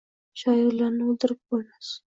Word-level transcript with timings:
Shoirlarni 0.43 1.11
oʻldirib 1.11 1.41
boʻlmas– 1.53 1.95